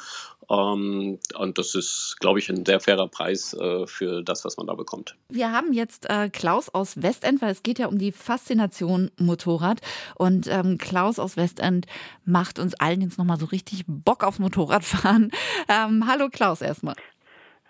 [0.49, 4.69] Ähm, und das ist, glaube ich, ein sehr fairer Preis äh, für das, was man
[4.69, 5.17] da bekommt.
[5.29, 9.83] Wir haben jetzt äh, Klaus aus Westend, weil es geht ja um die Faszination Motorrad.
[10.15, 11.85] Und ähm, Klaus aus Westend
[12.25, 15.31] macht uns allen jetzt nochmal so richtig Bock aufs Motorradfahren.
[15.69, 16.95] Ähm, ähm, hallo Klaus erstmal.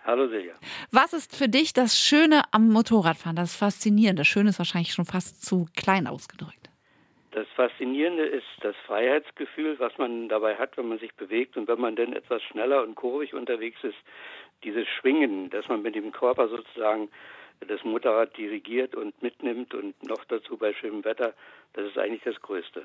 [0.03, 0.53] Hallo Silja.
[0.91, 4.21] Was ist für dich das Schöne am Motorradfahren, das Faszinierende?
[4.21, 6.69] Das Schöne ist wahrscheinlich schon fast zu klein ausgedrückt.
[7.31, 11.79] Das Faszinierende ist das Freiheitsgefühl, was man dabei hat, wenn man sich bewegt und wenn
[11.79, 13.97] man dann etwas schneller und kurvig unterwegs ist.
[14.63, 17.09] Dieses Schwingen, dass man mit dem Körper sozusagen
[17.67, 21.33] das Motorrad dirigiert und mitnimmt und noch dazu bei schönem Wetter,
[21.73, 22.83] das ist eigentlich das Größte.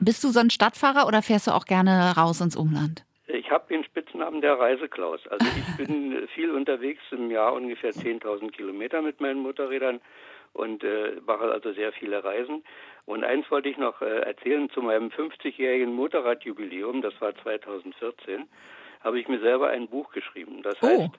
[0.00, 3.04] Bist du so ein Stadtfahrer oder fährst du auch gerne raus ins Umland?
[3.26, 5.26] Ich habe den Spitznamen der Reiseklaus.
[5.28, 10.00] Also ich bin viel unterwegs, im Jahr ungefähr 10.000 Kilometer mit meinen Motorrädern
[10.52, 12.64] und äh, mache also sehr viele Reisen.
[13.06, 18.48] Und eins wollte ich noch äh, erzählen zu meinem 50-jährigen Motorradjubiläum, das war 2014,
[19.00, 20.62] habe ich mir selber ein Buch geschrieben.
[20.62, 20.86] Das oh.
[20.86, 21.10] heißt,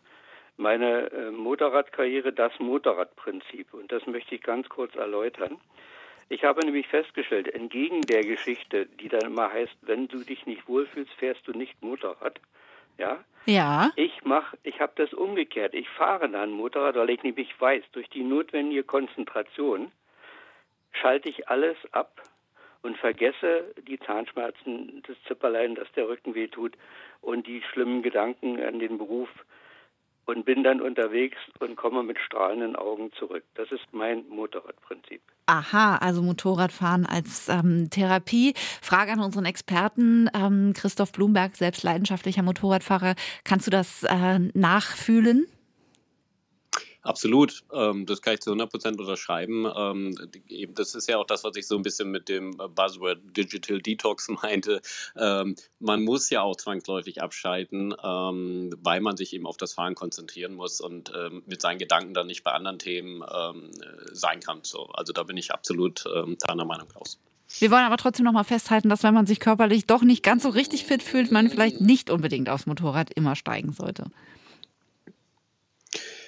[0.57, 3.73] meine äh, Motorradkarriere, das Motorradprinzip.
[3.73, 5.57] Und das möchte ich ganz kurz erläutern.
[6.29, 10.67] Ich habe nämlich festgestellt, entgegen der Geschichte, die dann immer heißt, wenn du dich nicht
[10.67, 12.39] wohlfühlst, fährst du nicht Motorrad.
[12.97, 13.23] Ja?
[13.45, 13.91] Ja.
[13.95, 15.73] Ich mach, ich habe das umgekehrt.
[15.75, 19.91] Ich fahre dann Motorrad, weil ich nämlich weiß, durch die notwendige Konzentration
[20.91, 22.23] schalte ich alles ab
[22.81, 26.73] und vergesse die Zahnschmerzen, das Zipperlein, dass der Rücken weh tut
[27.21, 29.29] und die schlimmen Gedanken an den Beruf
[30.25, 33.43] und bin dann unterwegs und komme mit strahlenden Augen zurück.
[33.55, 35.21] Das ist mein Motorradprinzip.
[35.47, 38.53] Aha, also Motorradfahren als ähm, Therapie.
[38.81, 43.13] Frage an unseren Experten, ähm, Christoph Blumberg, selbst leidenschaftlicher Motorradfahrer.
[43.43, 45.45] Kannst du das äh, nachfühlen?
[47.05, 49.67] Absolut, ähm, das kann ich zu 100 Prozent unterschreiben.
[49.77, 53.19] Ähm, eben, das ist ja auch das, was ich so ein bisschen mit dem Buzzword
[53.37, 54.81] Digital Detox meinte.
[55.15, 59.93] Ähm, man muss ja auch zwangsläufig abschalten, ähm, weil man sich eben auf das Fahren
[59.93, 63.69] konzentrieren muss und ähm, mit seinen Gedanken dann nicht bei anderen Themen ähm,
[64.11, 64.61] sein kann.
[64.63, 67.19] So, also da bin ich absolut deiner Meinung, Klaus.
[67.59, 70.41] Wir wollen aber trotzdem noch mal festhalten, dass wenn man sich körperlich doch nicht ganz
[70.41, 74.05] so richtig fit fühlt, man vielleicht nicht unbedingt aufs Motorrad immer steigen sollte.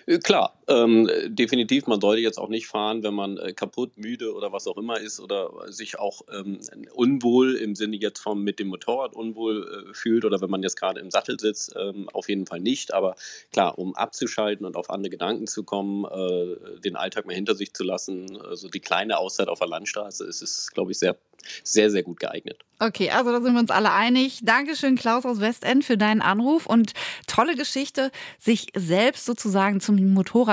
[0.05, 4.34] Äh, klar, ähm, definitiv, man sollte jetzt auch nicht fahren, wenn man äh, kaputt, müde
[4.34, 6.60] oder was auch immer ist oder sich auch ähm,
[6.93, 10.77] unwohl im Sinne jetzt vom mit dem Motorrad unwohl äh, fühlt oder wenn man jetzt
[10.77, 12.93] gerade im Sattel sitzt, ähm, auf jeden Fall nicht.
[12.93, 13.15] Aber
[13.53, 17.73] klar, um abzuschalten und auf andere Gedanken zu kommen, äh, den Alltag mal hinter sich
[17.73, 21.17] zu lassen, also die kleine Auszeit auf der Landstraße, ist es, glaube ich, sehr
[21.63, 22.60] sehr, sehr gut geeignet.
[22.80, 24.41] Okay, also da sind wir uns alle einig.
[24.43, 26.93] Dankeschön, Klaus aus Westend, für deinen Anruf und
[27.25, 29.95] tolle Geschichte, sich selbst sozusagen zum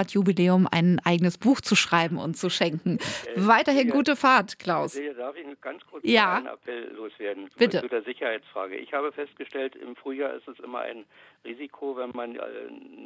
[0.04, 2.98] Motorradjubiläum ein eigenes Buch zu schreiben und zu schenken.
[2.98, 4.98] Äh, Weiterhin ja, gute Fahrt, Klaus.
[5.16, 6.36] Darf ich ganz kurz ja.
[6.36, 7.80] einen Appell loswerden Bitte.
[7.80, 8.76] zu der Sicherheitsfrage?
[8.76, 11.04] Ich habe festgestellt, im Frühjahr ist es immer ein
[11.44, 12.40] Risiko, wenn man äh,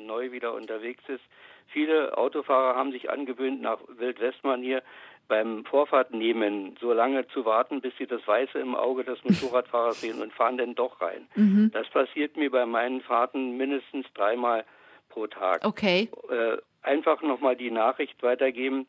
[0.06, 1.22] neu wieder unterwegs ist.
[1.68, 4.82] Viele Autofahrer haben sich angewöhnt, nach Wildwestmanier
[5.28, 10.00] beim Vorfahrt nehmen, so lange zu warten, bis sie das Weiße im Auge des Motorradfahrers
[10.00, 11.26] sehen und fahren dann doch rein.
[11.34, 11.70] Mhm.
[11.72, 14.64] Das passiert mir bei meinen Fahrten mindestens dreimal
[15.10, 15.64] pro Tag.
[15.64, 16.08] Okay.
[16.30, 18.86] Äh, einfach nochmal die Nachricht weitergeben.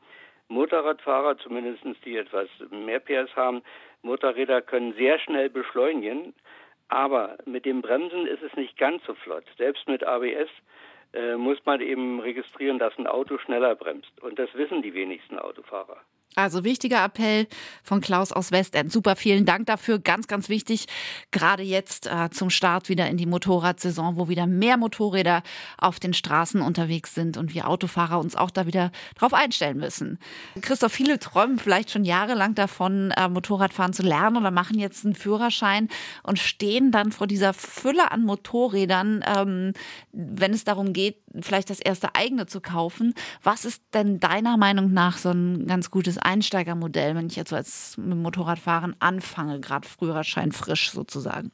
[0.47, 3.62] Motorradfahrer, zumindest die etwas mehr PS haben,
[4.02, 6.34] Motorräder können sehr schnell beschleunigen,
[6.88, 9.43] aber mit dem Bremsen ist es nicht ganz so flott.
[9.58, 10.49] Selbst mit ABS
[11.13, 14.12] äh, muss man eben registrieren, dass ein Auto schneller bremst.
[14.21, 16.02] Und das wissen die wenigsten Autofahrer.
[16.35, 17.47] Also wichtiger Appell
[17.83, 18.91] von Klaus aus Westend.
[18.91, 19.97] Super, vielen Dank dafür.
[19.97, 20.85] Ganz, ganz wichtig,
[21.31, 25.41] gerade jetzt äh, zum Start wieder in die Motorradsaison, wo wieder mehr Motorräder
[25.79, 30.19] auf den Straßen unterwegs sind und wir Autofahrer uns auch da wieder drauf einstellen müssen.
[30.61, 35.15] Christoph, viele träumen vielleicht schon jahrelang davon, äh, Motorradfahren zu lernen oder machen jetzt einen
[35.15, 35.89] Führerschein
[36.21, 39.73] und stehen dann vor dieser Fülle an Motorrädern, ähm,
[40.11, 43.15] wenn es darum geht, vielleicht das erste eigene zu kaufen.
[43.41, 47.55] Was ist denn deiner Meinung nach so ein ganz gutes Einsteigermodell, wenn ich jetzt so
[47.55, 51.51] als mit Motorradfahren anfange, gerade Führerschein frisch sozusagen?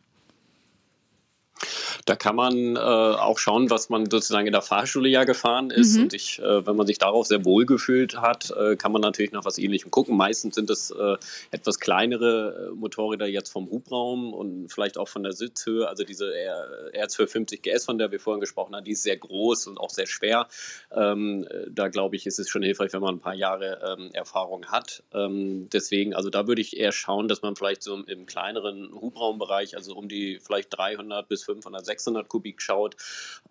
[2.06, 5.96] Da kann man äh, auch schauen, was man sozusagen in der Fahrschule ja gefahren ist.
[5.96, 6.04] Mhm.
[6.04, 9.32] Und ich, äh, wenn man sich darauf sehr wohl gefühlt hat, äh, kann man natürlich
[9.32, 10.18] nach was Ähnlichem gucken.
[10.18, 11.18] Meistens sind es äh,
[11.52, 15.88] etwas kleinere äh, Motorräder jetzt vom Hubraum und vielleicht auch von der Sitzhöhe.
[15.88, 16.32] Also diese
[16.94, 20.08] R250 GS, von der wir vorhin gesprochen haben, die ist sehr groß und auch sehr
[20.08, 20.48] schwer.
[20.92, 24.66] Ähm, da glaube ich, ist es schon hilfreich, wenn man ein paar Jahre ähm, Erfahrung
[24.68, 25.04] hat.
[25.14, 29.76] Ähm, deswegen, also da würde ich eher schauen, dass man vielleicht so im kleineren Hubraumbereich,
[29.76, 32.96] also um die vielleicht 300 bis 500, 600 Kubik schaut,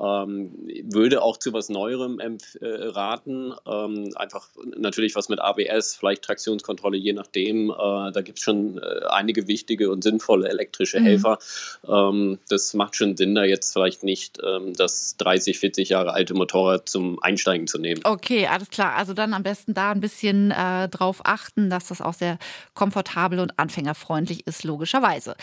[0.01, 0.53] ähm,
[0.85, 3.55] würde auch zu was Neuerem äh, raten.
[3.67, 7.71] Ähm, einfach natürlich was mit ABS, vielleicht Traktionskontrolle, je nachdem.
[7.71, 11.05] Äh, da gibt es schon äh, einige wichtige und sinnvolle elektrische mhm.
[11.05, 11.39] Helfer.
[11.87, 16.35] Ähm, das macht schon Sinn, da jetzt vielleicht nicht ähm, das 30, 40 Jahre alte
[16.35, 18.01] Motorrad zum Einsteigen zu nehmen.
[18.05, 18.95] Okay, alles klar.
[18.95, 22.39] Also dann am besten da ein bisschen äh, drauf achten, dass das auch sehr
[22.75, 25.37] komfortabel und anfängerfreundlich ist, logischerweise.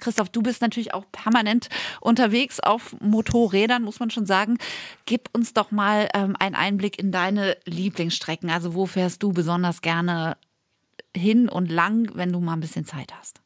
[0.00, 1.68] Christoph, du bist natürlich auch permanent
[2.00, 4.58] unterwegs auf Motorrädern, muss man schon sagen.
[5.06, 8.50] Gib uns doch mal ähm, einen Einblick in deine Lieblingsstrecken.
[8.50, 10.36] Also wo fährst du besonders gerne
[11.16, 13.40] hin und lang, wenn du mal ein bisschen Zeit hast?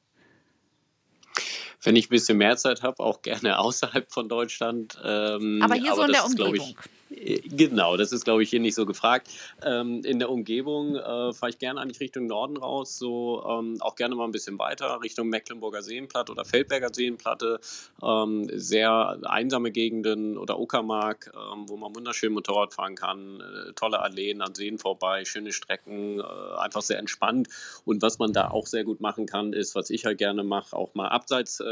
[1.84, 4.98] Wenn ich ein bisschen mehr Zeit habe, auch gerne außerhalb von Deutschland.
[5.04, 6.76] Ähm, aber hier aber so in der Umgebung.
[7.10, 9.28] Ich, genau, das ist, glaube ich, hier nicht so gefragt.
[9.62, 13.94] Ähm, in der Umgebung äh, fahre ich gerne eigentlich Richtung Norden raus, so ähm, auch
[13.94, 17.60] gerne mal ein bisschen weiter, Richtung Mecklenburger Seenplatte oder Feldberger Seenplatte.
[18.02, 24.00] Ähm, sehr einsame Gegenden oder Uckermark, ähm, wo man wunderschön Motorrad fahren kann, äh, tolle
[24.00, 27.48] Alleen an Seen vorbei, schöne Strecken, äh, einfach sehr entspannt.
[27.84, 30.76] Und was man da auch sehr gut machen kann, ist, was ich halt gerne mache,
[30.76, 31.64] auch mal abseits äh,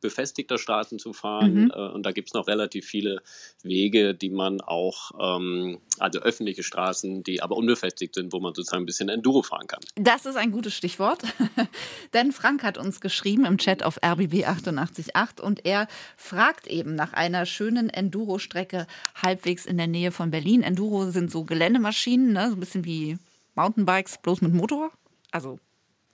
[0.00, 1.64] befestigter Straßen zu fahren.
[1.64, 1.72] Mhm.
[1.74, 3.22] Äh, und da gibt es noch relativ viele
[3.62, 8.82] Wege, die man auch, ähm, also öffentliche Straßen, die aber unbefestigt sind, wo man sozusagen
[8.82, 9.80] ein bisschen Enduro fahren kann.
[9.96, 11.22] Das ist ein gutes Stichwort.
[12.14, 15.86] Denn Frank hat uns geschrieben im Chat auf RBB 888 und er
[16.16, 18.86] fragt eben nach einer schönen Enduro-Strecke
[19.22, 20.62] halbwegs in der Nähe von Berlin.
[20.62, 22.48] Enduro sind so Geländemaschinen, ne?
[22.48, 23.18] so ein bisschen wie
[23.54, 24.90] Mountainbikes, bloß mit Motor.
[25.30, 25.58] Also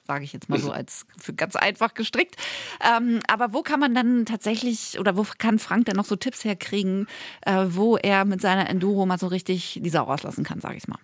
[0.06, 2.36] sage ich jetzt mal so als für ganz einfach gestrickt.
[2.80, 6.44] Ähm, aber wo kann man dann tatsächlich oder wo kann Frank denn noch so Tipps
[6.44, 7.06] herkriegen,
[7.42, 10.88] äh, wo er mit seiner Enduro mal so richtig die Sau rauslassen kann, sage ich
[10.88, 10.98] mal?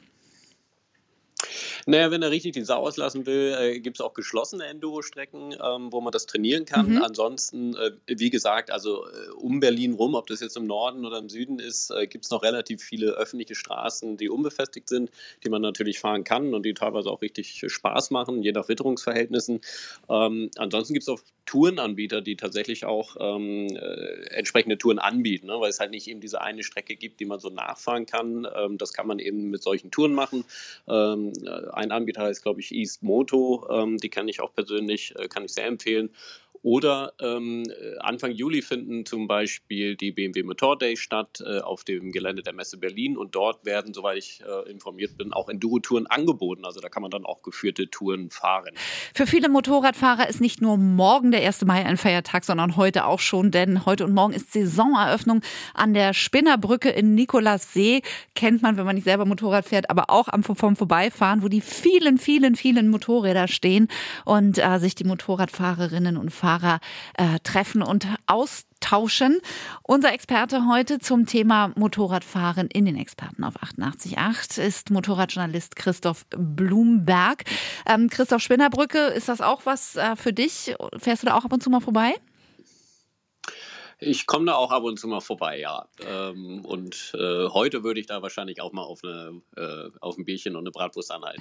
[1.86, 5.92] Naja, wenn er richtig die Sau auslassen will, äh, gibt es auch geschlossene Enduro-Strecken, ähm,
[5.92, 6.94] wo man das trainieren kann.
[6.94, 7.02] Mhm.
[7.02, 11.18] Ansonsten, äh, wie gesagt, also äh, um Berlin rum, ob das jetzt im Norden oder
[11.18, 15.10] im Süden ist, äh, gibt es noch relativ viele öffentliche Straßen, die unbefestigt sind,
[15.44, 19.60] die man natürlich fahren kann und die teilweise auch richtig Spaß machen, je nach Witterungsverhältnissen.
[20.08, 25.60] Ähm, ansonsten gibt es auch Tourenanbieter, die tatsächlich auch ähm, äh, entsprechende Touren anbieten, ne?
[25.60, 28.46] weil es halt nicht eben diese eine Strecke gibt, die man so nachfahren kann.
[28.54, 30.44] Ähm, das kann man eben mit solchen Touren machen.
[31.44, 33.66] Äh, ein Anbieter heißt, glaube ich, East Moto.
[33.70, 36.10] Ähm, die kann ich auch persönlich, äh, kann ich sehr empfehlen.
[36.62, 37.64] Oder ähm,
[37.98, 42.52] Anfang Juli finden zum Beispiel die BMW Motor Day statt äh, auf dem Gelände der
[42.52, 46.64] Messe Berlin und dort werden, soweit ich äh, informiert bin, auch Enduro-Touren angeboten.
[46.64, 48.74] Also da kann man dann auch geführte Touren fahren.
[49.12, 51.64] Für viele Motorradfahrer ist nicht nur morgen der 1.
[51.64, 55.40] Mai ein Feiertag, sondern heute auch schon, denn heute und morgen ist Saisoneröffnung
[55.74, 58.02] an der Spinnerbrücke in Nikolassee.
[58.36, 61.60] Kennt man, wenn man nicht selber Motorrad fährt, aber auch am vom Vorbeifahren, wo die
[61.60, 63.88] vielen, vielen, vielen Motorräder stehen
[64.24, 66.80] und äh, sich die Motorradfahrerinnen und Fahrer Fahrer
[67.14, 69.40] äh, treffen und austauschen.
[69.82, 77.44] Unser Experte heute zum Thema Motorradfahren in den Experten auf 88.8 ist Motorradjournalist Christoph Blumberg.
[77.86, 80.74] Ähm, Christoph Spinnerbrücke, ist das auch was äh, für dich?
[80.98, 82.14] Fährst du da auch ab und zu mal vorbei?
[84.04, 85.86] Ich komme da auch ab und zu mal vorbei, ja.
[86.04, 90.24] Ähm, und äh, heute würde ich da wahrscheinlich auch mal auf, eine, äh, auf ein
[90.24, 91.40] Bierchen und eine Bratwurst anhalten.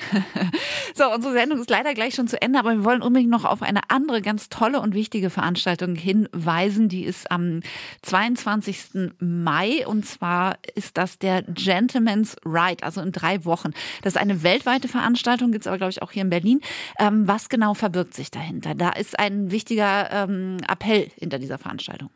[0.95, 3.63] so, unsere Sendung ist leider gleich schon zu Ende, aber wir wollen unbedingt noch auf
[3.63, 6.88] eine andere ganz tolle und wichtige Veranstaltung hinweisen.
[6.88, 7.62] Die ist am
[8.04, 9.12] 22.
[9.19, 13.71] Mai und zwar ist das der Gentleman's Ride, also in drei Wochen.
[14.04, 16.62] Das ist eine weltweite Veranstaltung, gibt es aber, glaube ich, auch hier in Berlin.
[17.00, 18.76] Ähm, was genau verbirgt sich dahinter?
[18.76, 22.12] Da ist ein wichtiger ähm, Appell hinter dieser Veranstaltung.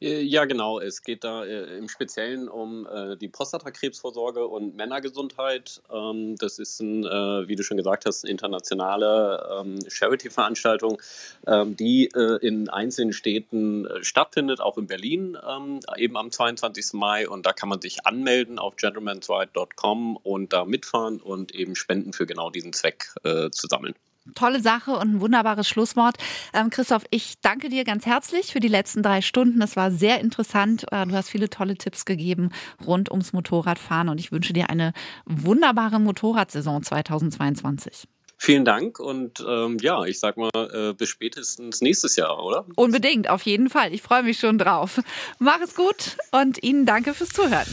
[0.00, 0.80] Äh, ja, genau.
[0.80, 5.82] Es geht da äh, im Speziellen um äh, die Prostatakrebsvorsorge und Männergesundheit.
[5.92, 11.00] Ähm, das ist, ein, äh, wie du schon gesagt hast, eine internationale ähm, Charity-Veranstaltung,
[11.46, 16.92] ähm, die äh, in einzelnen Städten äh, stattfindet, auch in Berlin, ähm, eben am 22.
[16.94, 17.28] Mai.
[17.28, 22.26] Und da kann man sich anmelden auf gentleman'sride.com und da mitfahren und eben Spenden für
[22.26, 23.94] genau diesen Zweck zu sammeln
[24.34, 26.16] tolle Sache und ein wunderbares Schlusswort.
[26.52, 29.60] Ähm, Christoph, ich danke dir ganz herzlich für die letzten drei Stunden.
[29.62, 30.86] Es war sehr interessant.
[30.90, 32.50] Äh, du hast viele tolle Tipps gegeben
[32.86, 34.92] rund ums Motorradfahren und ich wünsche dir eine
[35.26, 38.08] wunderbare Motorradsaison 2022.
[38.36, 42.66] Vielen Dank und ähm, ja, ich sag mal, äh, bis spätestens nächstes Jahr, oder?
[42.74, 43.94] Unbedingt, auf jeden Fall.
[43.94, 45.00] Ich freue mich schon drauf.
[45.38, 47.66] Mach es gut und Ihnen danke fürs Zuhören.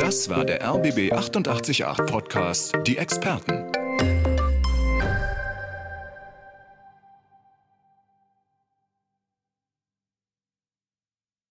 [0.00, 3.77] Das war der RBB 888 Podcast, die Experten.